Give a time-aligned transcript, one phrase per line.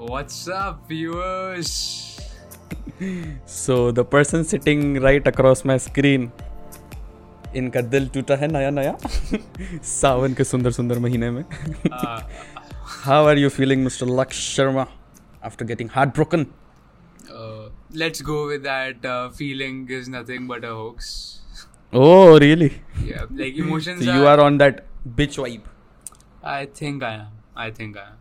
[0.00, 1.70] What's up, viewers?
[3.46, 6.30] So the person sitting right across my screen
[7.56, 8.96] इनका दिल टूटा है नया नया
[9.90, 12.20] सावन के सुंदर सुंदर महीने में Uh,
[13.04, 14.86] how are you feeling mister Laksh Sharma
[15.44, 16.46] after getting heart broken
[17.38, 17.68] uh,
[18.02, 19.06] let's go with that.
[19.14, 21.08] Uh, feeling is nothing but a hoax.
[21.92, 22.70] Oh really
[23.08, 24.02] Yeah, like emotions.
[24.06, 24.82] You are on that
[25.16, 25.72] bitch vibe
[26.56, 27.32] I think I am.
[27.66, 28.18] I think I am.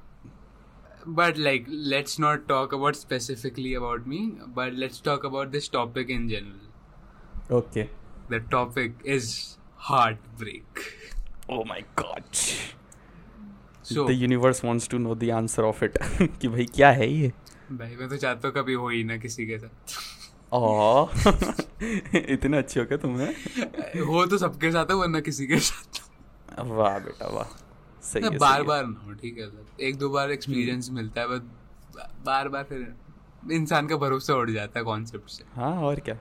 [1.06, 4.32] But like, let's not talk about specifically about me.
[4.54, 6.66] But let's talk about this topic in general.
[7.52, 7.86] Okay
[8.30, 9.30] The topic is
[9.90, 10.84] heartbreak.
[11.50, 12.32] Oh my god
[13.90, 15.98] So, the universe wants to know the answer of it
[16.40, 17.32] कि भाई क्या है ये
[17.72, 19.98] भाई मैं तो चाहता हूँ कभी हो ही ना किसी के साथ
[20.52, 21.10] ओह
[22.16, 26.00] इतने अच्छे हो क्या तुम्हें हो तो सबके साथ है वरना किसी के साथ
[26.68, 27.58] वाह बेटा वाह
[28.02, 31.28] सही है बार बार ना हो ठीक है सर। एक दो बार एक्सपीरियंस मिलता है
[31.28, 31.42] बट
[32.24, 32.94] बार बार फिर
[33.52, 36.18] इंसान का भरोसा उड़ जाता है कॉन्सेप्ट से। हाँ और क्या?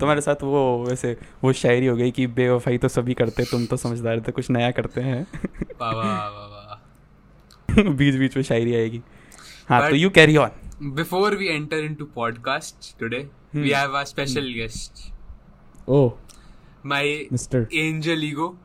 [0.00, 3.76] तुम्हारे साथ वो वैसे वो शायरी हो गई कि बेवफाई तो सभी करते तुम तो
[3.76, 5.26] समझदार थे कुछ नया करते हैं।
[7.96, 9.02] बीच बीच में शायरी आएगी।
[9.68, 10.50] हाँ तो you carry on
[10.96, 14.90] Before we enter into podcast today, we have a special guest,
[15.88, 16.12] oh
[16.86, 18.56] my mister angel ego,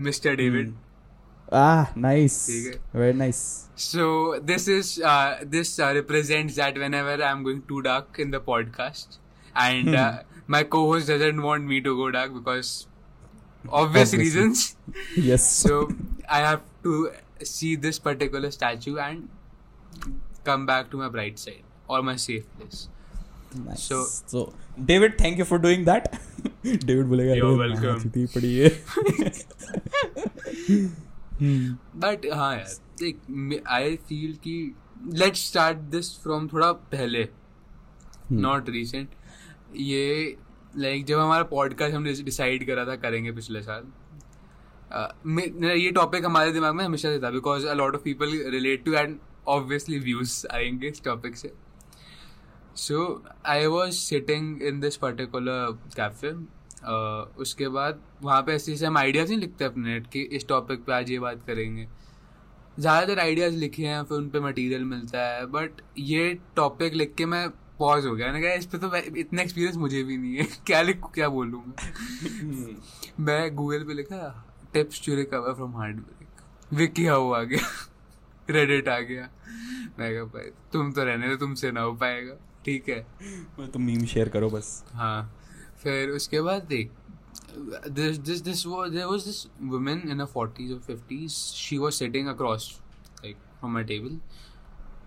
[0.00, 0.34] Mr.
[1.49, 1.53] David.
[1.57, 3.39] Ah nice ठीक है। Very nice
[3.83, 4.05] So
[4.49, 9.17] this is uh, this uh, represents that whenever I'm going too dark in the podcast,
[9.63, 10.05] and uh,
[10.55, 12.71] my co-host doesn't want me to go dark because
[13.81, 14.19] obvious Obviously.
[14.23, 14.63] reasons.
[15.27, 15.77] Yes So
[16.39, 16.95] I have to
[17.53, 20.09] see this particular statue and
[20.49, 22.83] come back to my bright side or my safe place.
[23.57, 24.41] So so- so
[24.87, 26.07] David thank you for doing that
[26.85, 27.99] David बोलेगा You're "अरे, welcome."
[31.40, 31.76] है Hmm.
[31.96, 34.74] But हाँ यार देख I feel कि
[35.14, 37.28] let's start this from थोड़ा पहले.
[38.32, 39.08] Not recent
[39.76, 40.36] ये
[40.76, 46.52] लाइक जब हमारा पॉडकास्ट हमने डिसाइड करा था करेंगे पिछले साल uh, ये टॉपिक हमारे
[46.52, 50.46] दिमाग में हमेशा से था because a lot of people relate to and obviously views
[50.54, 51.52] आएँगे इस टॉपिक से.
[52.76, 59.28] So I was sitting in this particular cafe उसके बाद वहाँ पे ऐसे हम आइडियाज़
[59.28, 61.86] नहीं लिखते अपने नेट कि इस टॉपिक पे आज ये बात करेंगे।
[62.78, 67.26] ज़्यादातर आइडियाज़ लिखे हैं फिर उन पर मटीरियल मिलता है बट ये टॉपिक लिख के
[67.26, 67.48] मैं
[67.78, 70.80] पॉज हो गया। मैंने कहा इस पर तो इतना एक्सपीरियंस मुझे भी नहीं है। क्या
[70.82, 72.76] लिखूँ क्या बोलूँ मैं?
[73.26, 76.76] मैं गूगल पे लिखा tips to recover from heartbreak
[77.06, 77.66] wikihow आ गया।
[78.50, 79.28] रेडिट आ गया।
[79.98, 83.00] मैं कहा भाई तुम तो रहने दो तुमसे ना हो पाएगा। ठीक है।
[83.72, 85.20] तुम मीम शेयर करो बस। हाँ।
[85.82, 86.90] फिर उसके बाद देख
[87.88, 89.38] this this this was there was this
[89.72, 92.66] woman in her 40s or 50s she was sitting across
[93.24, 94.16] like from my table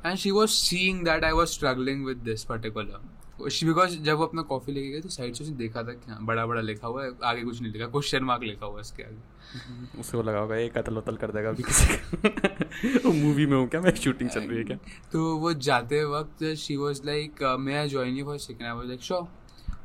[0.03, 3.01] and she was seeing that I was struggling with this particular
[3.49, 6.11] she because जब वो अपना coffee लेके गई तो side से उसने देखा था कि
[6.11, 8.81] हाँ बड़ा बड़ा लिखा हुआ है आगे कुछ नहीं लिखा क्वेश्चन मार्क लिखा हुआ है
[8.81, 13.45] इसके आगे। उसको लगा होगा ये कतल वतल कर देगा अभी किसी का। वो मूवी
[13.45, 13.81] में हूँ क्या?
[13.81, 14.77] मैं शूटिंग चल रही है क्या?
[15.11, 18.87] तो वो जाते वक्त she was like may I join you for second I was
[18.87, 19.42] like sure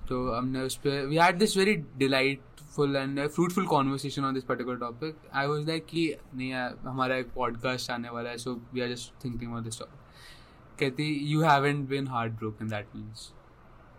[0.09, 4.79] तो हमने उस पर we had this very delightful and fruitful conversation on this particular
[4.79, 6.05] topic I was like कि
[6.35, 9.79] नहीं यार हमारा एक पॉडकास्ट आने वाला है so we are just thinking on this
[9.79, 13.33] topic कहती you haven't been heart broken that means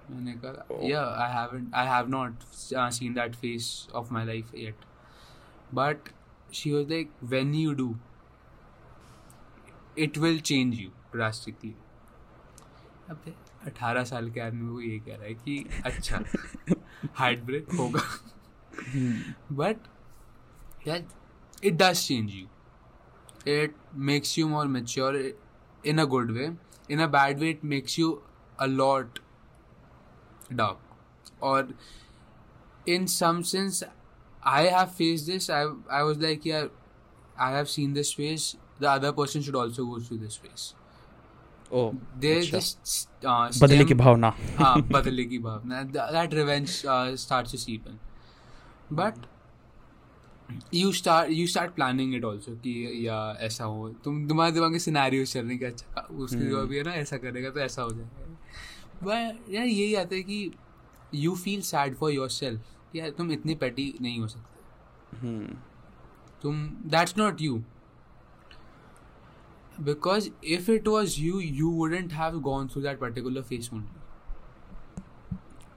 [0.10, 2.44] मैंने कहा yeah I haven't I have not
[2.94, 4.86] seen that phase of my life yet
[5.74, 6.10] but
[6.54, 7.96] she was like when you do
[9.98, 11.76] it will change you drastically
[13.10, 13.36] अबे
[13.68, 16.24] अठारह साल के आदमी को ये कह रहा है कि अच्छा
[17.16, 18.02] हार्ट ब्रेक होगा
[19.54, 19.88] but
[21.64, 22.48] it does change you
[23.54, 23.76] it
[24.10, 25.18] makes you more mature
[25.84, 26.50] in a good way
[26.92, 28.12] in a bad way it makes you
[28.60, 29.20] a lot
[30.54, 31.74] dark और
[32.90, 33.84] in some sense
[34.48, 36.70] I have face this I was like यार
[37.40, 40.74] I have seen this phase the other person should also go through this phase
[41.72, 42.94] oh they अच्छा। just
[43.24, 47.90] uh, बदले की भावना। हाँ बदले की भावना। Th- that revenge uh, starts to seep
[47.92, 48.00] in.
[49.00, 49.20] But
[50.74, 54.80] you start you start planning it also कि या ऐसा हो। तुम तुम्हारे दिमाग में
[54.80, 57.82] सिनेरियो चल रहे हैं कि अच्छा उसके जो अभी है ना ऐसा करेगा तो ऐसा
[57.82, 58.26] हो जाएगा।
[59.04, 60.52] बट यार यही आता है कि
[61.16, 65.46] you feel sad for yourself यार तुम इतनी पेटी नहीं हो सकते।
[66.42, 67.64] तुम that's not you
[69.84, 73.98] because if it was you you wouldn't have gone through that particular phase only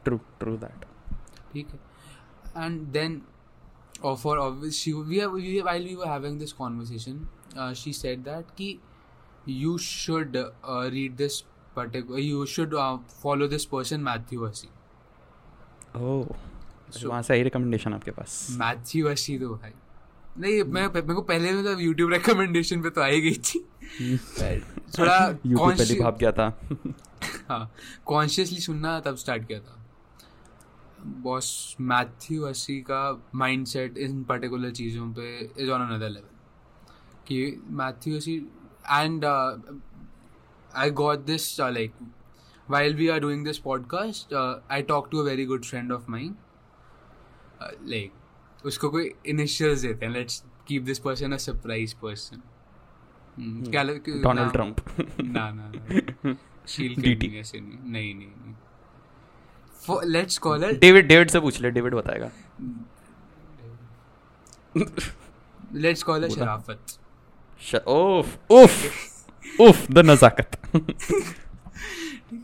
[0.05, 0.85] true true that
[1.53, 1.79] ठीक है
[2.63, 3.13] and then
[4.09, 7.21] or for obvious she we, have, we while we were having this conversation
[7.57, 8.69] uh, she said that ki
[9.47, 11.39] you should uh, read this
[11.77, 14.73] particular you should uh, follow this person Matthew Hussey
[15.97, 16.27] ओह
[17.05, 19.73] वहाँ से आई recommendation आपके पास Matthew हसी तो भाई
[20.39, 23.69] नहीं मैं मेरे को पहले में तो यूट्यूब रिकमेंडेशन पे तो आई गई थी।
[24.99, 26.61] थोड़ा पहले भाप गया था?
[27.49, 27.75] हाँ
[28.07, 29.87] कॉन्शियसली सुनना तब स्टार्ट किया था।
[31.07, 36.37] बॉस मैथ्यू हसी का माइंडसेट इन पर्टिकुलर चीज़ों पे इज़ ऑन अनदर लेवल
[37.27, 38.37] कि Matthew Hussey
[38.91, 39.25] and
[40.75, 41.93] I got this like
[42.71, 46.09] while we are doing this podcast uh, i talked to a very good friend of
[46.09, 46.35] mine
[47.61, 48.22] uh, like
[48.65, 52.43] उसको कोई initials देते हैं let's keep this person a surprise person
[53.71, 54.77] क्या Donald Trump
[55.21, 56.37] ना ना
[56.69, 56.95] शील.
[57.21, 61.95] के ऐसे नहीं नहीं नहीं नहीं। Let's call it David David से पूछ ले डेविड
[61.95, 62.31] बताएगा।
[65.75, 66.87] Let's call it Sharafat.
[67.89, 68.93] Of of
[69.61, 70.61] of the Nazakat.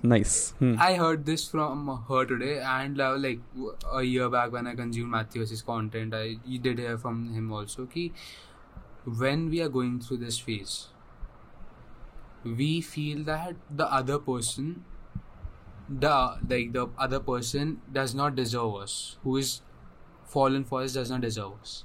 [0.03, 0.51] Nice.
[0.59, 0.77] Hmm.
[0.79, 3.41] I heard this from her today, and uh, like
[3.93, 8.11] a year back when I consumed Matthew's content, I did hear from him also that
[9.05, 10.89] when we are going through this phase,
[12.45, 14.85] we feel that the other person,
[15.89, 19.17] the like the other person does not deserve us.
[19.23, 19.63] Who is
[20.25, 21.85] fallen for us does not deserve us.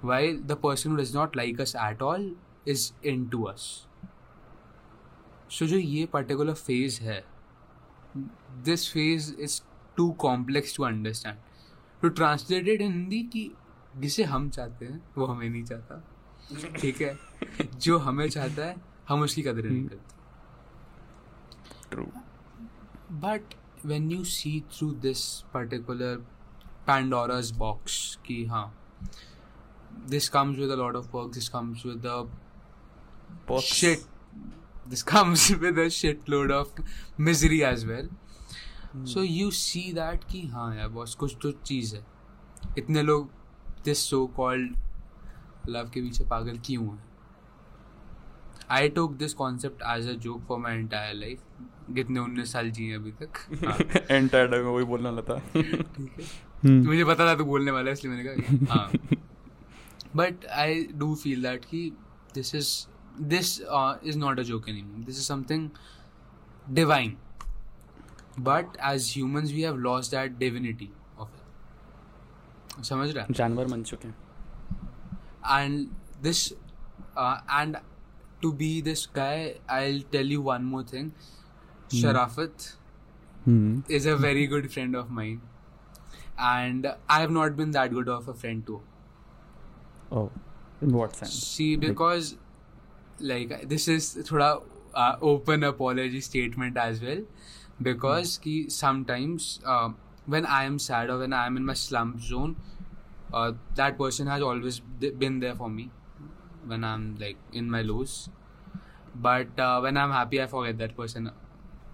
[0.00, 2.32] While the person who does not like us at all
[2.64, 3.86] is into us
[5.50, 7.24] so जो ये particular phase है
[8.64, 9.62] this phase is
[9.96, 11.36] too complex to understand
[12.02, 13.50] to translated in Hindi कि
[13.96, 16.04] जिसे हम चाहते हैं वो हमें नहीं चाहता।
[16.80, 17.18] ठीक है?
[17.78, 18.76] जो हमें चाहता है
[19.08, 20.14] हम उसकी कदर नहीं करते।
[21.90, 22.04] True
[23.12, 23.42] but
[23.86, 26.26] when you see through this particular
[26.88, 28.78] Pandora's box कि हाँ
[30.08, 30.70] this comes with
[31.12, 32.26] work this comes with a
[33.60, 33.98] shit
[34.90, 36.68] this comes with a shitload of
[37.18, 38.08] misery as well.
[39.04, 42.06] So you see that कि हाँ यार boss कुछ तो चीज़ है।
[42.78, 43.30] इतने लोग
[43.84, 44.76] दिस सो कॉल्ड
[45.68, 47.04] लव के पीछे पागल क्यों हैं?
[48.70, 51.42] I took this concept as a joke for my entire life
[51.90, 53.32] जितने उन्नीस साल जिए अभी तक।
[53.66, 53.78] हाँ,
[54.16, 56.24] एंटायर में वही बोलने था। ठीक है।
[56.64, 58.92] हम्म, मुझे पता था तू बोलने वाला है इसलिए मैंने कहा हाँ।
[60.16, 61.92] But I do feel that कि
[62.34, 62.86] this is
[63.20, 65.68] this is not a joke any this is something
[66.74, 67.16] divine
[68.40, 71.28] but as humans we have lost that divinity of
[72.78, 74.24] it समझ रहा है जानवर बन चुके हैं
[75.48, 75.90] and
[76.22, 76.52] this
[77.16, 77.78] uh, and
[78.42, 81.12] to be this guy i'll tell you one more thing
[81.90, 82.72] sharafat
[83.46, 85.40] hmm, is a very good friend of mine
[86.46, 88.80] and i have not been that good of a friend too
[90.12, 90.24] oh
[90.82, 92.32] in what sense see because
[93.20, 94.62] like this is thoda
[94.94, 97.22] uh, open apology statement as well.
[97.82, 99.90] Because ki sometimes uh,
[100.34, 102.56] when i am sad or when i am in my slump zone
[103.32, 104.80] uh, that person has always
[105.24, 105.90] been there for me
[106.66, 108.28] when i'm like in my lows.
[109.14, 111.30] But uh, when i'm happy i forget that person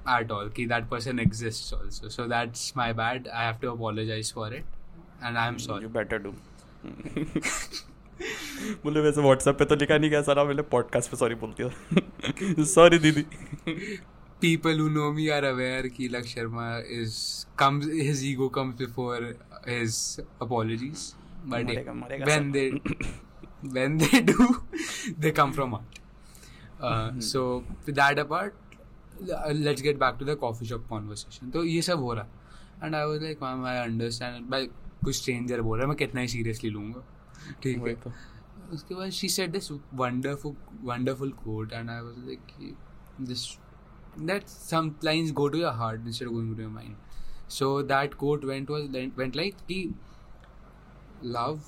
[0.07, 2.09] at all ki that person exists also.
[2.09, 3.29] So that's my bad.
[3.29, 4.65] I have to apologize for it.
[5.21, 5.83] And i'm sorry.
[5.83, 6.35] you better do
[8.85, 12.65] बोले वैसे WhatsApp पे तो लिखा नहीं गया सारा मैंने podcast पे सॉरी बोल दिया
[12.65, 13.23] सॉरी दीदी।
[14.41, 17.17] People who know me are aware कि Laksh Sharma is
[17.59, 19.27] come his ego comes before
[19.69, 19.97] his
[20.43, 21.13] apologies
[21.47, 21.65] but
[22.25, 22.69] when they
[23.65, 24.47] when they do
[25.19, 27.43] they come from heart so
[27.87, 28.53] with that apart
[29.53, 32.95] let's get back to the coffee shop conversation तो ये सब हो रहा। है and
[32.95, 34.67] I was like I understand by
[35.05, 37.05] कुछ stranger बोल रहा है मैं कितना ही सीरियसली लूँगा।
[38.73, 42.77] उसके बाद she said this wonderful quote and I was like
[43.21, 43.47] this
[44.21, 46.97] that some lines go to your heart instead of going to your mind
[47.51, 49.83] so that quote went was went like कि
[51.25, 51.61] love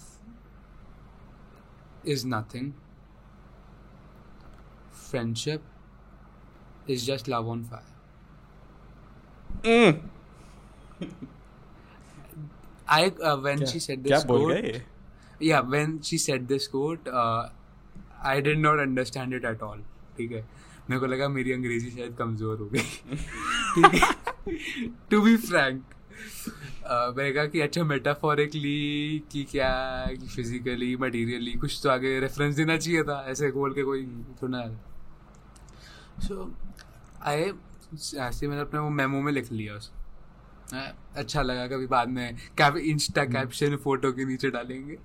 [2.07, 2.73] is nothing
[4.93, 5.63] friendship
[6.91, 7.93] is just love on fire
[12.89, 14.83] I when she said this quote
[15.43, 15.53] ये?
[15.53, 19.83] yeah she said this quote I uh, not understand it at all
[20.19, 20.47] ठीक है?
[20.91, 22.83] मेरे को लगा मेरी अंग्रेज़ी शायद कमज़ोर हो गई।
[25.11, 25.83] टू बी फ्रैंक
[27.17, 29.71] मैंने कहा कि अच्छा मेटाफोरिकली कि क्या
[30.11, 34.03] कि फिजिकली मटेरियली कुछ तो आगे रेफरेंस देना चाहिए था ऐसे बोल के कोई
[34.41, 34.63] सुना
[36.21, 36.53] सो
[37.23, 37.53] आई
[38.19, 39.91] ऐसे मैंने अपने वो मेमो में लिख लिया। उस
[40.73, 44.99] अच्छा लगा कभी बाद में क्या इंस्टा कैप्शन फ़ोटो के नीचे डालेंगे।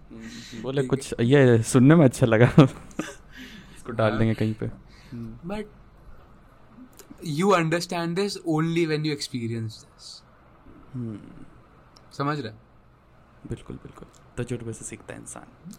[0.62, 4.68] बोले कुछ ये सुनने में अच्छा लगा। इसको डाल हाँ। देंगे कहीं पे।
[5.48, 5.66] But
[7.26, 10.22] you understand this only when you experience this
[12.18, 12.54] समझ रहे?
[13.50, 15.74] बिल्कुल बिल्कुल। तजुर्बे से सीखता है इंसान।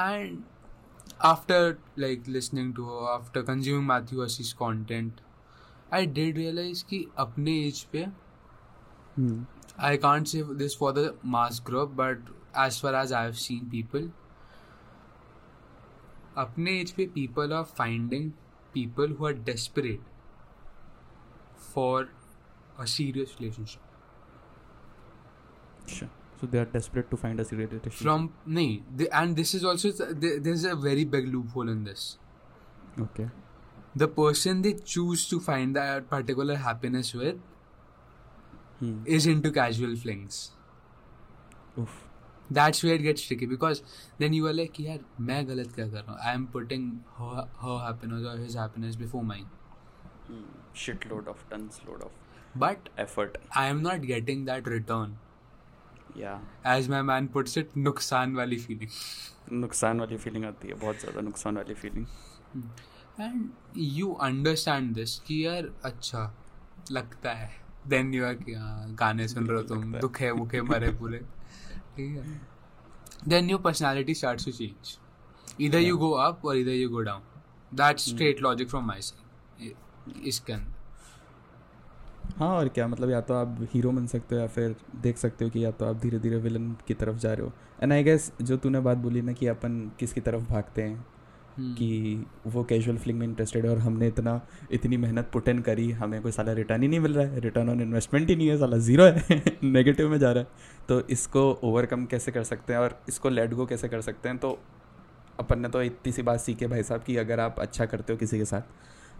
[0.00, 0.42] And
[1.28, 1.56] after
[2.02, 4.26] like listening to her after consuming Matthew
[4.60, 5.18] content
[5.92, 8.06] I did realize कि अपने एज पे
[9.15, 9.43] Hmm.
[9.77, 12.17] I can't say this for the mass group but
[12.65, 14.09] as far as I've seen people
[16.37, 18.23] अपने एज पे people are finding
[18.73, 20.01] people who are desperate
[21.73, 22.07] for
[22.79, 23.81] a serious relationship
[25.87, 26.09] Sure.
[26.41, 28.01] So they are desperate to find a serious relationship.
[28.01, 29.91] from nahi, the, and this is also
[30.25, 32.17] there- there's a very big loophole in this
[33.05, 33.27] okay.
[34.03, 37.37] the person they choose to find that particular happiness with
[38.80, 39.02] Hmm.
[39.06, 40.52] is into casual flings.
[41.78, 41.96] Oof.
[42.50, 43.82] That's where it gets tricky because
[44.18, 46.20] then you are like, यार मैं गलत क्या कर रहा हूँ?
[46.20, 46.86] I am putting
[47.18, 49.46] her, her happiness or his happiness before mine.
[50.28, 50.46] Hmm.
[50.74, 52.10] Shitload of tons load of
[52.56, 53.38] But effort.
[53.54, 55.18] I am not getting that return.
[56.14, 56.38] Yeah.
[56.64, 58.90] As my man puts it, नुकसान वाली feeling.
[59.52, 62.06] नुकसान वाली feeling आती है बहुत ज़्यादा नुकसान वाली feeling
[63.20, 66.34] And you understand this कि यार अच्छा
[66.90, 67.50] लगता है
[67.88, 68.36] देन यू आर
[68.98, 71.18] गाने सुन रहे हो तुम है। दुखे मुखे मरे पूरे।
[71.96, 72.40] ठीक है।
[73.28, 74.96] Then your personality start to change
[75.60, 77.22] इधर यू गो अप और इधर you go down
[77.72, 80.78] that straight logic from my side इसके अंदर
[82.38, 82.86] हाँ और क्या?
[82.88, 85.70] मतलब या तो आप हीरो बन सकते हो या फिर देख सकते हो कि या
[85.70, 88.80] तो आप धीरे धीरे विलन की तरफ़ जा रहे हो। एंड आई गेस जो तूने
[88.80, 91.04] बात बोली ना कि अपन किसकी तरफ़ भागते हैं।
[91.78, 94.40] कि वो कैजुअल फ़िल्म में इंटरेस्टेड है और हमने इतना
[94.72, 97.68] इतनी मेहनत पुट इन करी हमें कोई साला रिटर्न ही नहीं मिल रहा है। रिटर्न
[97.68, 100.48] ऑन इन्वेस्टमेंट ही नहीं है साला ज़ीरो है। नेगेटिव में जा रहा है।
[100.88, 104.38] तो इसको ओवरकम कैसे कर सकते हैं और इसको लेट गो कैसे कर सकते हैं?
[104.38, 104.58] तो
[105.38, 108.12] अपन ने तो इतनी सी बात सीखी है भाई साहब कि अगर आप अच्छा करते
[108.12, 108.62] हो किसी के साथ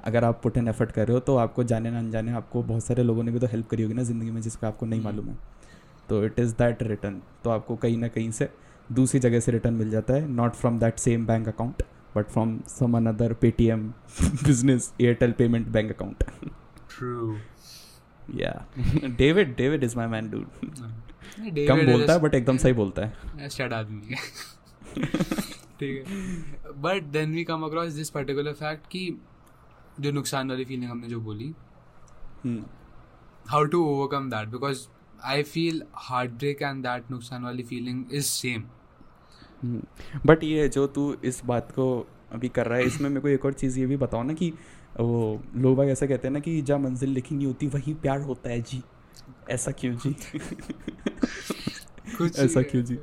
[0.04, 2.84] अगर आप पुट इन एफर्ट कर रहे हो तो आपको जाने ना अनजाने आपको बहुत
[2.84, 5.28] सारे लोगों ने भी तो हेल्प करी होगी ना ज़िंदगी में जिसका आपको नहीं मालूम
[5.28, 5.36] है।
[6.08, 8.48] तो इट इज़ दैट रिटर्न तो आपको कहीं ना कहीं से
[8.92, 11.82] दूसरी जगह से रिटर्न मिल जाता है not from that same bank account
[12.16, 13.88] but from some another Paytm
[14.44, 16.24] business Airtel payment bank account
[16.94, 17.36] True.
[18.40, 18.52] या
[19.18, 20.46] David David is my man dude
[21.40, 23.48] David कम is बोलता है बट एकदम सही बोलता है.
[23.48, 24.00] स्टड आदमी
[25.80, 29.08] ठीक है। But then we come across this particular fact कि
[30.00, 31.54] जो नुकसान वाली फीलिंग हमने जो बोली
[32.44, 32.64] हम्म,
[33.52, 34.50] how to overcome that?
[34.50, 34.82] Because
[35.30, 38.62] I feel heartbreak and that नुकसान वाली feeling is same.
[39.62, 41.86] Hmm. But ये जो तू इस बात को
[42.32, 44.52] अभी कर रहा है इसमें मेरे को एक और चीज़ ये भी बताओ ना कि
[45.00, 48.20] वो लोग भाई ऐसा कहते हैं ना कि जहाँ मंजिल लिखी नहीं होती वही प्यार
[48.22, 48.82] होता है जी।
[49.50, 50.14] ऐसा क्यों जी?
[52.36, 52.98] ऐसा क्यों जी?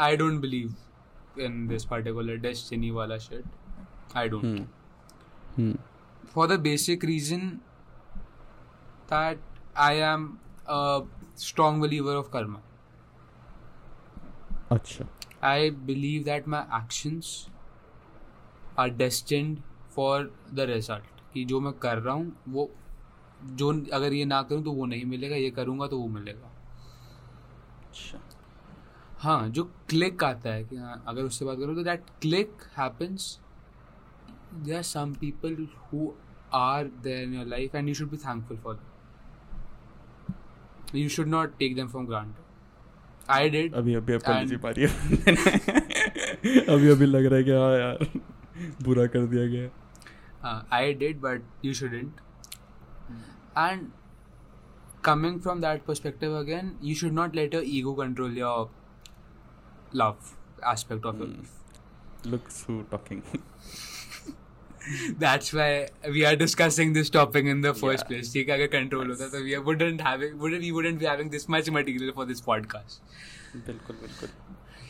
[0.00, 0.74] I don't believe
[1.40, 4.66] in this particular destiny वाला shirt I don't
[6.26, 7.48] for the basic reason
[9.10, 9.40] that
[9.78, 10.28] I am
[11.38, 12.60] strong believer of karma
[14.74, 15.04] अच्छा।
[15.48, 17.34] I believe that my actions
[18.78, 19.58] are destined
[19.94, 22.70] for the result कि जो मैं कर रहा हूँ वो
[23.54, 26.50] जो अगर ये ना करूँ तो वो नहीं मिलेगा ये करूँगा तो वो मिलेगा।
[27.88, 28.18] अच्छा।
[29.20, 33.38] हाँ जो क्लिक आता है कि हाँ अगर उससे बात करूँ तो that click happens
[34.54, 36.10] there are some people who
[36.54, 38.80] are there in your life and you should be thankful for
[40.94, 42.43] you should not take them from granted
[43.30, 47.50] I did अभी अभी अपॉलॉजी And- पा रही है अभी अभी लग रहा है कि
[47.50, 48.06] हाँ यार
[48.82, 49.70] बुरा कर दिया गया
[50.48, 52.18] Uh, I did, but you shouldn't.
[53.60, 53.84] And
[55.06, 58.68] coming from that perspective again, you should not let your ego control your
[60.00, 60.32] love
[60.72, 61.38] aspect of your Hmm.
[61.38, 61.54] life.
[62.26, 63.22] Looks who talking
[65.21, 68.07] That's why we are discussing this topic in the first Yeah.
[68.11, 68.31] place.
[68.33, 71.47] ठीक है अगर control होता तो we wouldn't having wouldn't we wouldn't be having this
[71.55, 73.01] much material for this podcast.
[73.67, 74.29] बिल्कुल बिल्कुल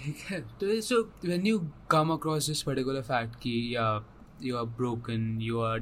[0.04, 1.00] ठीक है तो so
[1.32, 1.58] when you
[1.96, 4.00] come across this particular fact कि yeah
[4.48, 5.80] you are broken you are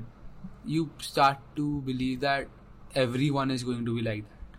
[0.76, 4.56] you start to believe that everyone is going to be like that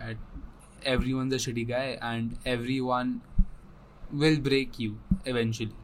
[0.00, 0.16] that
[0.94, 3.12] everyone's a shitty guy and everyone
[4.24, 4.96] will break you
[5.34, 5.76] eventually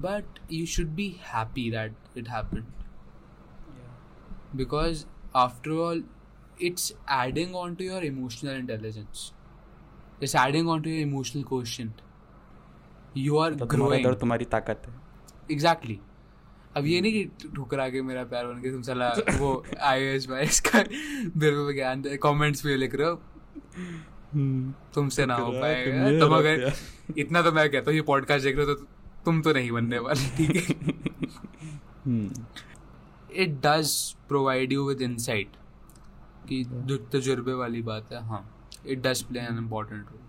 [0.00, 2.66] but you should be happy that it happened
[3.76, 3.94] yeah.
[4.54, 6.02] because after all
[6.58, 9.32] it's adding on to your emotional intelligence
[10.20, 12.04] it's adding on to your emotional quotient
[13.14, 14.94] you are मतलब तुम्हारा growing दर्द तुम्हारी ताकत है
[15.52, 15.98] exactly
[16.76, 19.50] अब ये नहीं कि ठुकरा के मेरा प्यार बन के तुम साला वो
[19.92, 20.82] आई एस वाई का
[21.36, 23.20] मेरे को ज्ञान कमेंट्स पे लिख रहे हो
[24.94, 26.72] तुमसे ना हो पाएगा तुम अगर
[27.18, 28.86] इतना तो मैं कहता हूँ ये पॉडकास्ट देख रहे हो तो
[29.24, 30.62] तुम तो नहीं बनने वाले। ठीक है
[33.42, 33.90] it does
[34.28, 35.56] provide you with insight
[36.48, 38.42] कि जो तजुर्बे वाली बात है हाँ
[38.86, 40.26] it does play an important role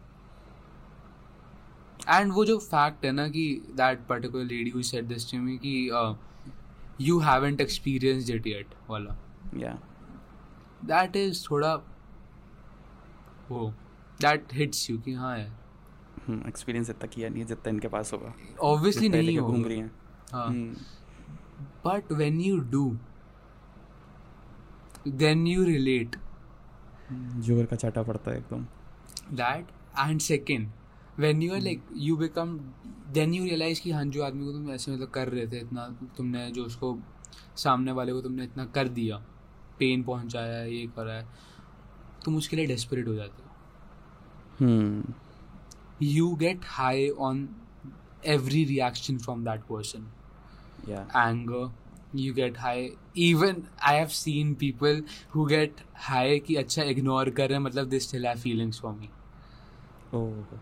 [2.09, 3.45] and वो जो फैक्ट है ना कि
[3.77, 5.89] that particular lady who said this to me कि
[7.01, 9.15] you haven't experienced it yet वाला।
[9.57, 9.77] या
[10.85, 11.73] दैट इज़ थोड़ा
[13.49, 13.73] वो
[14.21, 15.51] दैट हिट्स यू कि हाँ यार।
[16.47, 19.91] एक्सपीरियंस इतना किया नहीं जितना इनके पास होगा। ऑब्वियसली नहीं के घूम रही हैं।
[20.31, 20.73] हाँ। हम्म,
[21.85, 22.97] but when you do
[25.07, 26.15] then you relate
[27.45, 28.65] ज़ोर का चाटा पड़ता है एकदम।
[29.37, 29.71] That
[30.01, 30.65] and second
[31.23, 32.51] when you are like you become
[33.15, 35.87] then you realize कि हाँ जो आदमी को तुम ऐसे मतलब कर रहे थे इतना
[36.17, 36.97] तुमने जो उसको
[37.55, 39.17] सामने वाले को तुमने इतना कर दिया
[39.79, 41.25] पेन पहुँचाया ये करा है
[42.25, 43.49] तुम उसके लिए डेस्परेट हो जाते हो।
[44.59, 45.13] हम्म।
[46.01, 47.47] You get high on
[48.27, 50.01] every reaction from that person
[50.87, 51.67] या anger
[52.13, 54.99] you get high even i have seen people
[55.35, 58.93] who get high कि अच्छा ignore कर रहे हैं मतलब they still have feelings for
[58.95, 59.09] me
[60.15, 60.57] ओह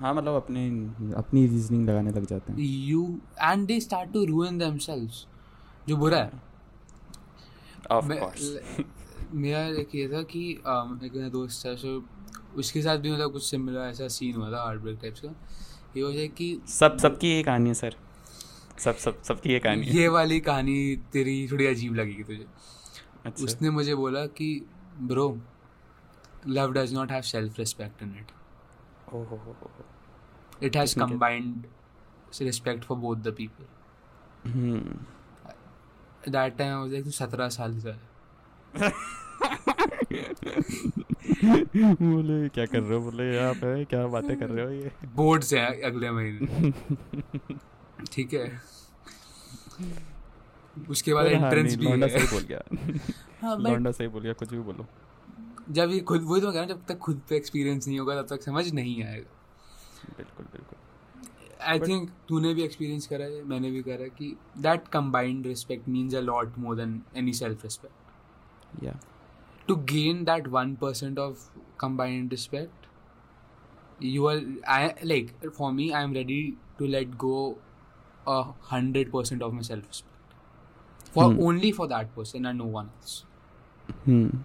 [0.00, 0.66] हाँ मतलब अपने
[1.16, 3.04] अपनी रीजनिंग लगाने लग जाते हैं you
[3.50, 5.24] and they start to ruin themselves
[5.88, 6.40] जो बुरा है
[7.90, 8.58] ऑफ़ कोर्स
[9.32, 11.98] मेरा एक ये था कि um, एक मेरा दोस्त था सो
[12.58, 15.28] उसके साथ भी मतलब कुछ सिमिलर ऐसा सीन हुआ था हार्ट ब्रेक टाइप्स का।
[15.96, 17.96] ये वजह कि सब सबकी ये कहानी है सर।
[18.78, 22.46] सब सब सबकी ये कहानी ये वाली कहानी तेरी थोड़ी अजीब लगेगी तुझे।
[23.26, 24.66] अच्छा। उसने मुझे बोला कि
[25.02, 25.40] bro
[26.48, 28.32] love does not have self respect in it
[30.64, 31.66] it has combined
[32.42, 33.64] respect for both the people
[36.30, 38.92] that time I was like तू 17 साल का है
[41.44, 43.00] बोले क्या कर रहे हो?
[43.00, 44.90] बोले यहाँ पे क्या बातें कर रहे हो ये?
[45.14, 46.70] बोर्ड से अगले महीने।
[48.12, 48.46] ठीक है।
[50.90, 52.62] उसके बाद हाँ, एंट्रेंस भी लौंडा सही बोल गया।
[53.42, 54.86] हाँ लौंडा सही बोल गया कुछ भी बोलो।
[55.70, 58.20] जब ये खुद वही तो कह रहा हूँ जब तक खुद पे एक्सपीरियंस नहीं होगा
[58.22, 60.76] तब तक समझ नहीं आएगा। बिल्कुल बिल्कुल।
[61.68, 64.34] आई थिंक तूने भी एक्सपीरियंस करा है मैंने भी करा है कि
[64.66, 68.98] that combined respect means a lot more than any self respect या
[69.68, 71.46] to gain that 1% of
[71.84, 72.86] combined respect
[74.08, 74.36] you are
[74.76, 76.42] i like for me i am ready
[76.80, 77.38] to let go
[78.26, 78.38] a
[78.72, 80.14] 100% of my self respect
[81.16, 81.40] for Hmm.
[81.48, 83.16] only for that person and no one else
[84.06, 84.38] हम्म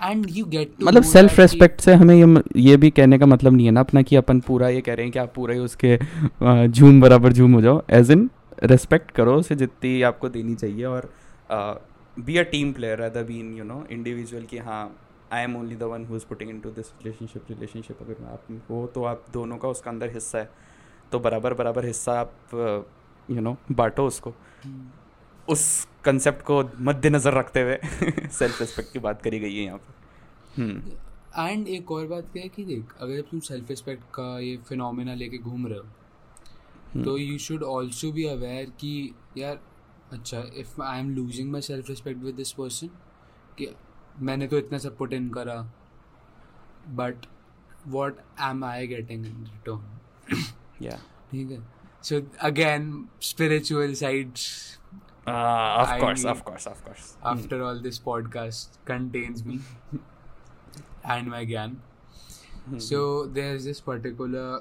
[0.00, 3.52] and you get to मतलब self respect से हमें ये ये भी कहने का मतलब
[3.52, 5.60] नहीं है ना अपना कि अपन पूरा ये कह रहे हैं कि आप पूरा ही
[5.60, 8.28] उसके झूम बराबर झूम हो जाओ एज इन
[8.72, 11.10] रेस्पेक्ट करो उसे जितनी आपको देनी चाहिए और
[12.18, 14.82] be a team player other been you know individual कि हाँ
[15.32, 18.86] I am only the one who is putting into this relationship relationship अगर आप हो
[18.94, 20.50] तो आप दोनों का उसका अंदर हिस्सा है।
[21.12, 22.34] तो बराबर बराबर हिस्सा आप
[23.28, 24.34] यू नो बांटो उसको।
[25.48, 25.64] उस
[26.04, 27.78] कंसेप्ट को मद्देनज़र रखते हुए
[28.30, 29.92] सेल्फ रिस्पेक्ट की बात करी गई है यहाँ पर
[31.38, 35.14] एंड एक और बात क्या है कि देख अगर तुम सेल्फ रिस्पेक्ट का ये फिनोमेना
[35.14, 39.60] लेके घूम रहे हो तो you should also be aware कि यार
[40.14, 42.86] अच्छा if I am losing my self respect with this person
[43.58, 43.74] कि
[44.18, 45.72] मैंने तो इतना सब पुट इन करा
[46.88, 47.26] but
[47.86, 49.98] what am I getting in return
[50.82, 50.96] या
[51.30, 51.66] ठीक है?
[52.02, 54.48] So again spiritual sides
[55.28, 56.66] I of course
[57.22, 59.58] after all this podcast contains me
[61.14, 61.76] and my gyan.
[62.78, 63.00] So
[63.38, 64.60] there's this particular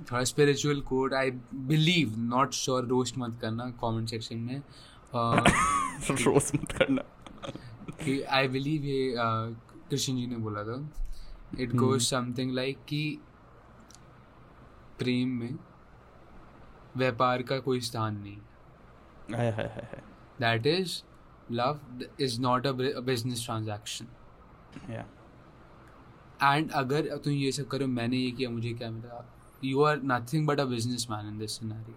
[0.00, 4.62] थोड़ा spiritual code I believe not sure roast मत करना comment section में।
[6.10, 7.02] रोज मत करना।
[8.04, 9.54] कि आई बिलीव ये uh,
[9.90, 10.90] Krishna ji ने बोला था।
[11.60, 13.18] इट गोज समथिंग लाइक कि
[14.98, 15.58] प्रेम में
[16.96, 18.36] व्यापार का कोई स्थान नहीं।
[19.34, 19.50] हाय
[20.40, 21.02] that is
[21.52, 21.80] love
[22.20, 24.06] is not a business transaction
[26.42, 29.34] and अगर तुम ये सब करो मैंने ये किया मुझे क्या मिला?
[29.64, 30.64] You are nothing but a
[31.10, 31.96] businessman in this scenario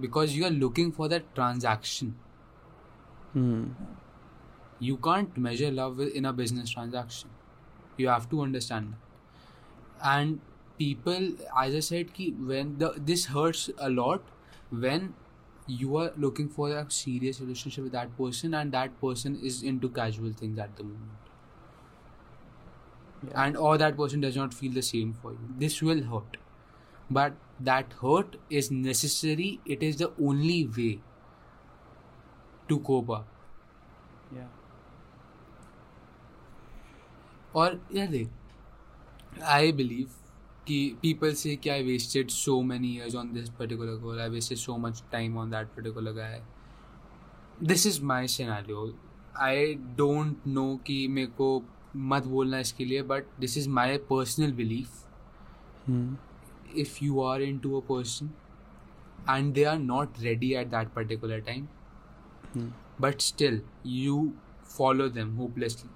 [0.00, 2.14] because you are looking for that transaction
[3.34, 3.70] mm.
[4.78, 7.30] you can't measure love in a business transaction
[7.96, 10.14] you have to understand that.
[10.14, 10.40] and
[10.78, 14.22] people as i said ki, when the, this hurts a lot
[14.70, 15.14] when
[15.66, 19.88] you are looking for a serious relationship with that person and that person is into
[19.88, 21.10] casual things at the moment
[23.28, 23.44] yeah.
[23.44, 26.36] and or that person does not feel the same for you this will hurt
[27.10, 30.98] but that hurt is necessary it is the only way
[32.68, 33.32] to cope up
[34.34, 34.48] या
[37.54, 40.06] और यार देख I believe
[40.68, 44.58] कि people say कि I wasted so many years on this particular goal I wasted
[44.58, 46.40] so much time on that particular guy
[47.72, 48.92] this is my scenario
[49.48, 51.50] I don't know कि मेरे को
[51.96, 55.02] मत बोलना इसके लिए but this is my personal belief
[56.84, 58.32] if you are into a person
[59.34, 61.68] and they are not ready at that particular time
[62.52, 62.68] hmm.
[62.98, 64.18] but still you
[64.76, 65.90] follow them hopelessly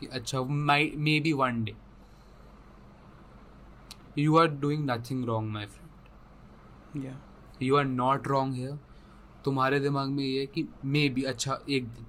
[0.00, 0.40] कि अच्छा
[0.70, 1.76] might maybe one day
[4.22, 5.82] you are doing nothing wrong my friend
[7.04, 7.18] या
[7.62, 8.78] you are not wrong here
[9.44, 12.06] तुम्हारे दिमाग में ये है कि may be अच्छा एक दिन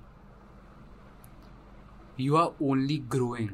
[2.19, 3.49] you are only growing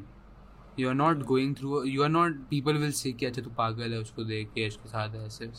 [0.80, 3.92] you are not going through you are not people will see कि अच्छा तू पागल
[3.92, 5.50] है उसको देख के उसके साथ है ऐसे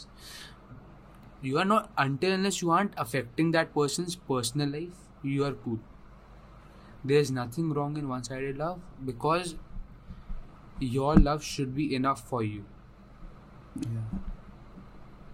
[1.45, 5.79] you are not until unless you aren't affecting that person personal life you are cool
[7.05, 9.53] there is nothing wrong in one side love because
[10.84, 12.63] your love should be enough for you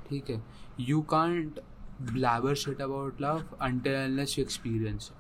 [0.10, 0.42] ठीक है?
[0.80, 1.60] You can't
[2.12, 5.12] blabber shit about love until unless you experience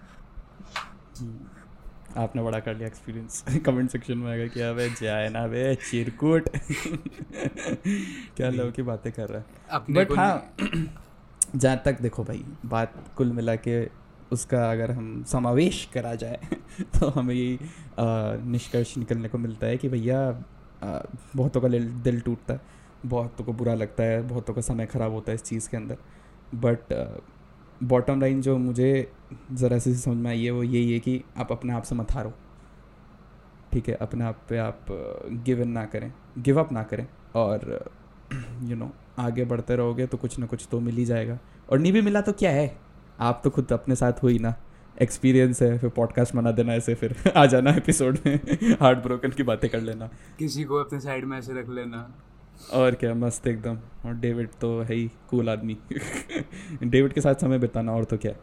[2.17, 6.50] आपने बड़ा कर लिया experience comment section में आएगा कि अबे जाए ना बे चिरकुट.
[8.38, 9.46] क्या लव की बातें कर रहा है।
[9.89, 10.56] बट हाँ
[11.56, 13.86] जहाँ तक देखो भाई बात कुल मिला के
[14.32, 16.39] उसका अगर हम समावेश करा जाए
[16.82, 17.60] तो हमें यही
[18.52, 20.20] निष्कर्ष निकलने को मिलता है कि भैया
[20.84, 22.62] बहुतों का दिल दिल टूटता है
[23.06, 25.98] बहुतों को बुरा लगता है बहुतों का समय ख़राब होता है इस चीज़ के अंदर।
[26.56, 26.93] बट
[27.84, 29.12] बॉटम लाइन जो मुझे
[29.54, 32.12] ज़रा सी समझ में आई है वो यही है कि आप अपने आप से मत
[32.12, 32.34] हारो।
[33.74, 34.86] ठीक है, अपने आप पे आप
[35.32, 37.90] गिव इन ना करें। गिव अप ना करें और
[38.63, 41.94] यू नो आगे बढ़ते रहोगे तो कुछ ना कुछ तो मिल ही जाएगा। और नहीं
[41.94, 42.78] भी मिला तो क्या है?
[43.20, 44.56] आप तो खुद अपने साथ हुई ना।
[45.02, 48.36] एक्सपीरियंस है, फिर पॉडकास्ट बना देना ऐसे, फिर आ जाना एपिसोड में।
[48.82, 50.10] हार्ट ब्रोकन की बातें कर लेना।
[50.40, 52.16] किसी को अपने साइड में ऐसे रख लेना।
[52.74, 55.78] और क्या मस्त एकदम। और डेविड तो है ही कूल आदमी।
[56.84, 58.34] डेविड के साथ समय बिताना और तो क्या।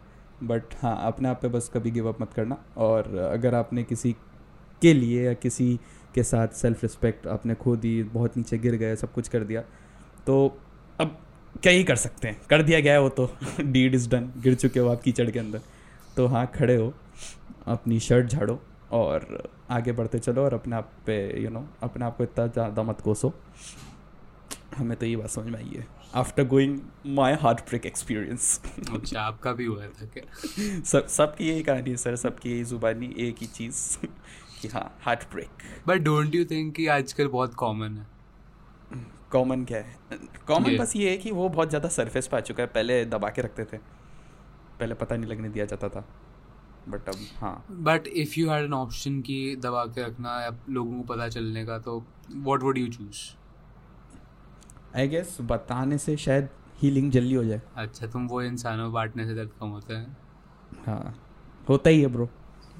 [0.43, 4.15] बट हाँ अपने आप पे बस कभी गिव अप मत करना। और अगर आपने किसी
[4.81, 5.79] के लिए या किसी
[6.15, 9.61] के साथ सेल्फ रिस्पेक्ट आपने खो दी बहुत नीचे गिर गए सब कुछ कर दिया
[10.27, 10.35] तो
[10.99, 11.17] अब
[11.63, 12.41] क्या ही कर सकते हैं?
[12.49, 13.29] कर दिया गया है वो तो।
[13.61, 15.61] डीड इज़ डन गिर चुके हो आप कीचड़ के अंदर।
[16.17, 16.93] तो हाँ खड़े हो।
[17.67, 18.59] अपनी शर्ट झाड़ो
[18.91, 22.23] और आगे बढ़ते चलो और अपने आप पे यू you नो know, अपने आप को
[22.23, 23.33] इतना ज़्यादा मत कोसो।
[24.77, 28.61] हमें तो ये बात समझ में आई है। After going my heartbreak experience
[28.93, 30.23] अच्छा आपका भी हुआ था क्या?
[30.83, 33.97] सब सबकी यही कहानी है सर सबकी यही जुबानी एक ही चीज़
[34.61, 34.97] कि हाँ
[35.31, 38.07] heartbreak but don't you think कि आजकल बहुत कॉमन है?
[39.31, 39.97] कॉमन क्या है?
[40.47, 43.29] कॉमन बस ये है कि वो बहुत ज़्यादा सरफेस पे आ चुका है पहले दबा
[43.29, 43.77] के रखते थे।
[44.79, 46.05] पहले पता नहीं लगने दिया जाता था।
[46.89, 51.01] बट अब हाँ। But if you had an option कि दबा के रखना या लोगों
[51.01, 51.97] को पता चलने का तो
[52.31, 53.21] what would you choose
[54.95, 56.49] I guess बताने से शायद
[56.81, 60.17] हीलिंग जल्दी हो जाए। अच्छा तुम वो इंसान बांटने से दर्द कम होता है।
[60.85, 61.15] हाँ
[61.69, 62.25] होता ही है ब्रो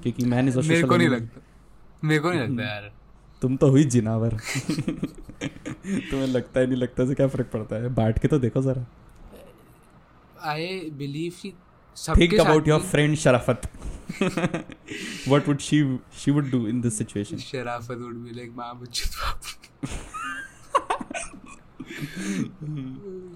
[0.02, 1.40] क्योंकि मैंने तो मेरे को नहीं लगता।
[2.04, 2.92] मेरे को नहीं हम्म। लगता यार।
[3.42, 4.34] तुम तो हुई जिनावर।
[5.86, 7.94] तुम्हें लगता है नहीं लगता से क्या फ़र्क पड़ता है?
[7.94, 8.86] बांट के तो देखो जरा।
[10.42, 11.54] आई बिलीव कि
[12.18, 13.70] think about your friend Sharafat
[15.28, 17.38] what would she she would do in this situation?
[17.38, 19.04] Sharafat would be like माँ मुझे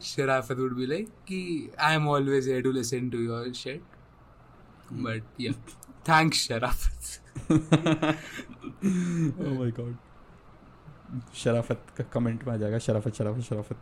[0.02, 3.82] शराफत वुड बी लाइक कि I am always here to listen to your shit
[4.92, 5.52] but या
[6.08, 6.96] thanks Sharafat
[7.50, 9.94] oh my god.
[11.34, 13.76] शराफत का comment में आ जाएगा शराफत शराफत शराफत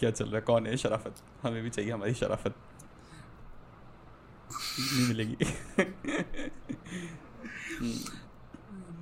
[0.00, 0.40] क्या चल रहा है?
[0.40, 2.54] कौन है शराफत हमें भी चाहिए हमारी शराफत
[4.80, 5.36] नहीं मिलेगी।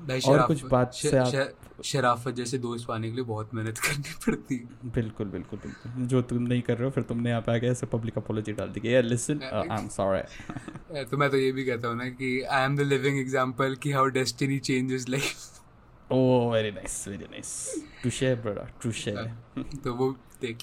[0.09, 3.55] भाई और कुछ बात श- से आप- श- शराफत जैसे दोस्त पाने के लिए बहुत
[3.55, 7.31] मेहनत करनी पड़ती है। बिल्कुल बिल्कुल बिल्कुल। जो तुम नहीं कर रहे हो फिर तुमने
[7.31, 11.31] यहाँ पे आके ऐसे पब्लिक अपोलॉजी डाल दी यार लिसन आई एम सॉरी तो मैं
[11.31, 14.59] तो ये भी कहता हूँ ना कि I am the living example कि how destiny
[14.71, 17.53] changes life oh very nice very nice
[18.03, 19.33] to share brother to share
[19.85, 20.11] तो वो
[20.42, 20.59] देख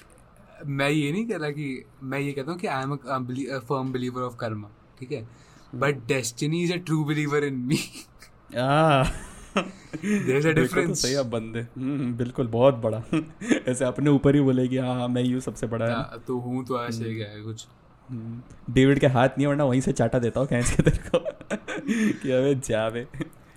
[0.66, 1.68] मैं ये नहीं कह रहा कि
[2.04, 5.28] मैं ये कहता हूँ कि I am a firm believer of karma ठीक है?
[5.76, 12.48] But destiny is a true believer in me देखो तो सही आप बंदे। हम्म, बिल्कुल
[12.48, 13.04] बहुत बड़ा।
[13.68, 16.66] ऐसे अपने ऊपर ही बोलेगी हाँ हाँ, मैं ही हूँ सबसे बड़ा है। तो हूँ
[16.66, 17.68] तो ऐसे क्या है कुछ।
[18.10, 21.20] हम्म, डेविड के हाथ नहीं वरना वहीं से चाटा देता हूँ कैंस के तेरे को।
[22.22, 23.08] कि अबे जावे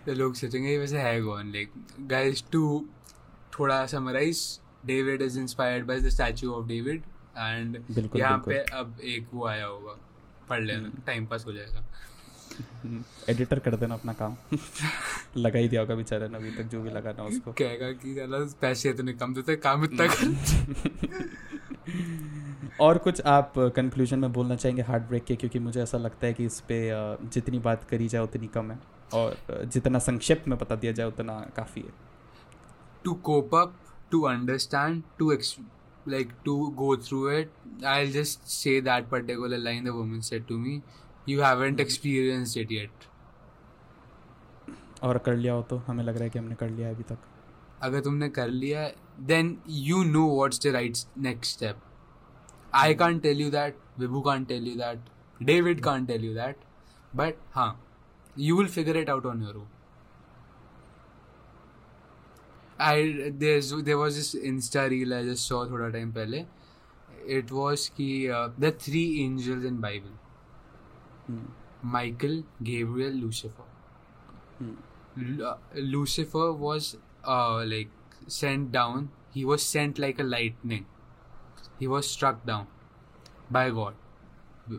[0.07, 1.53] तो लोग सोचेंगे वैसे है कौन?
[1.53, 2.87] लाइक गाइस टू
[3.59, 7.03] थोड़ा summarize David is inspired by the statue of David
[7.39, 7.83] and
[8.17, 9.99] यहाँ पे अब एक वो आया होगा।
[10.49, 11.85] पढ़ लेना टाइम पास हो जाएगा।
[13.31, 14.37] एडिटर कर देना अपना काम
[15.37, 18.45] लगा ही दिया होगा बेचारा ने अभी तक जो भी लगाना उसको कहेगा कि चलो
[18.61, 20.27] पैसे इतने कम देते काम इतना कर
[22.81, 26.33] और कुछ आप कंक्लूजन में बोलना चाहेंगे हार्ट ब्रेक के क्योंकि मुझे ऐसा लगता है
[26.35, 26.81] कि इस पे
[27.29, 28.79] जितनी बात करी जाए उतनी कम है
[29.15, 29.37] और
[29.73, 32.07] जितना संक्षिप्त में बता दिया जाए उतना काफ़ी है
[33.23, 33.73] cope up,
[34.11, 35.59] to understand, to ex-
[36.07, 37.51] like to go through it.
[37.85, 40.83] I'll just say that particular line the woman said to me.
[41.29, 43.05] You haven't experience it yet
[45.03, 47.19] और कर लिया हो तो हमें लग रहा है कि हमने कर लिया अभी तक।
[47.83, 48.89] अगर तुमने कर लिया
[49.27, 51.81] then you know what's the right next step
[52.75, 56.65] I can't tell you that Vibhu can't tell you that David can't tell you that
[57.17, 57.71] but हाँ
[58.37, 59.69] you will figure it out on your own
[62.81, 63.13] I
[63.43, 66.45] they was this insta reel I just saw थोड़ा time पहले.
[67.37, 68.29] It was की
[68.61, 70.26] the three angels in Bible
[71.29, 71.53] Bible.
[71.83, 73.65] Michael, Gabriel, Lucifer.
[75.17, 77.89] Lu- uh, Lucifer was uh, like
[78.27, 79.11] sent down.
[79.35, 80.87] He was sent like a lightning.
[81.79, 82.67] He was struck down
[83.51, 83.95] by God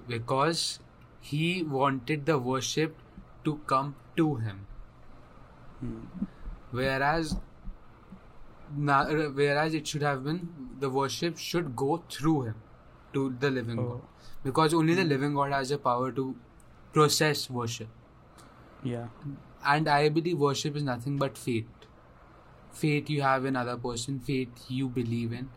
[0.07, 0.79] because
[1.19, 2.95] he wanted the worship
[3.45, 4.65] to come to him.
[6.71, 7.37] Whereas,
[8.75, 12.55] na- uh, whereas it should have been the worship should go through him
[13.13, 14.01] to the living God Oh
[14.47, 16.33] because only the living God has the power to
[16.93, 17.87] process worship.
[18.81, 19.07] Yeah.
[19.65, 21.65] And I believe worship is nothing but faith.
[22.71, 25.49] Faith you have in other person, faith you believe in.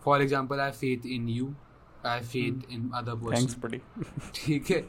[0.00, 1.56] For example, I have faith in you.
[2.04, 2.74] I have faith mm.
[2.74, 3.34] in other person.
[3.34, 3.80] Thanks, buddy.
[4.58, 4.84] okay,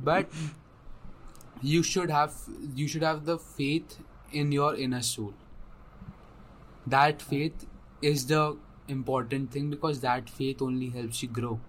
[0.00, 0.28] but
[1.62, 2.34] you should have
[2.74, 3.98] you should have the faith
[4.32, 5.34] in your inner soul.
[6.86, 7.66] That faith
[8.02, 8.56] is the
[8.88, 11.60] important thing because that faith only helps you grow.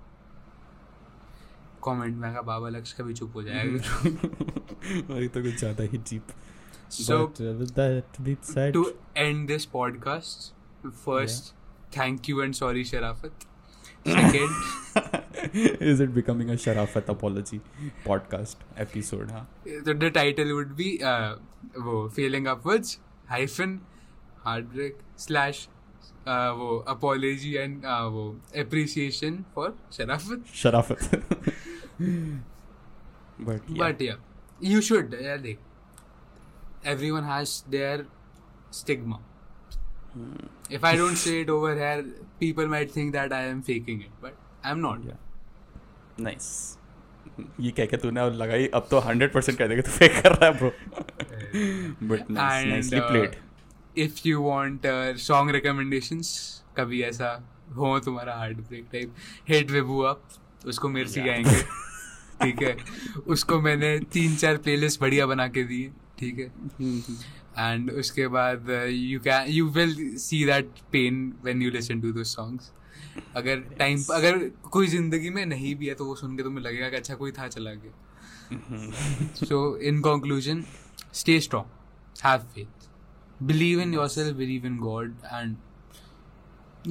[1.84, 3.78] Comment में बाबा लक्ष भी चुप हो जाएगा?
[5.28, 6.24] तो कुछ ज़्यादा ही cheap
[6.92, 7.34] so
[8.72, 10.54] to end this podcast
[10.88, 11.54] first
[11.98, 13.48] thank you and sorry Sharafat
[14.08, 17.62] second is it becoming a Sharafat apology
[18.06, 21.00] podcast episode हाँ द टाइटल वुड बी
[21.80, 23.80] वो failing upwards hyphen
[24.40, 25.68] heart slash
[26.28, 31.10] वो अपोलॉजी एंड वो appreciation for Sharafat Sharafat
[32.00, 33.80] but yeah.
[33.84, 35.58] but yeah you should yeah, देख
[36.94, 37.98] everyone has their
[38.82, 39.20] stigma
[40.14, 40.46] Hmm.
[40.76, 42.04] if I don't say it over here
[42.40, 44.34] people might think that I am faking it but
[44.64, 45.20] I'm not yeah.
[46.28, 46.48] nice.
[47.60, 50.36] ये कह के तूने और लगाई अब तो hundred percent कह देगा तो फेक कर
[50.36, 50.72] रहा है bro
[52.08, 53.36] but nicely uh, played
[54.06, 56.32] if you want uh, song recommendations
[56.78, 57.32] कभी ऐसा
[57.76, 59.16] हो तुम्हारा heartbreak type
[59.50, 60.24] hit Vibhu up
[60.68, 61.62] उसको मेरे से गाएँगे
[62.42, 62.76] ठीक है।
[63.28, 66.46] उसको मैंने तीन चार प्लेलिस्ट बढ़िया बना के दिए ठीक है।
[67.58, 72.36] एंड उसके बाद you can you will see that pain when you listen to those
[72.36, 72.72] songs
[73.36, 74.38] अगर टाइम अगर
[74.72, 77.32] कोई ज़िंदगी में नहीं भी है तो वो सुन के तुम्हें लगेगा कि अच्छा कोई
[77.40, 77.94] था चला गया।
[79.40, 79.58] so
[79.90, 80.62] in conclusion
[81.18, 81.68] stay strong
[82.22, 82.88] have faith
[83.50, 85.52] believe in yourself believe in god and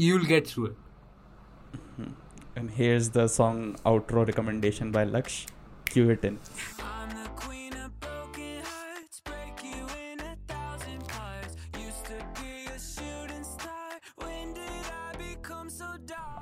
[0.03, 0.77] you'll get through it.
[2.59, 5.47] And here's the song outro recommendation by Laksh.
[5.87, 6.38] Cue it in.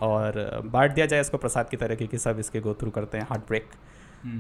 [0.02, 3.18] और uh, बांट दिया जाए इसको प्रसाद की तरह क्योंकि सब इसके गो थ्रू करते
[3.18, 3.26] हैं.
[3.48, 3.70] Heartbreak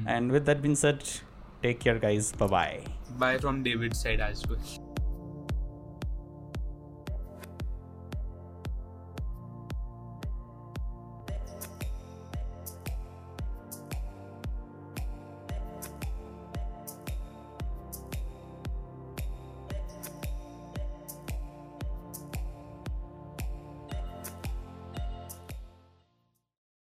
[0.08, 1.22] and with that been such
[1.62, 2.84] take care guys bye bye
[3.20, 4.76] bye from David side आज कुछ